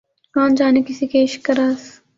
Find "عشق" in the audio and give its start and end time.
1.23-1.45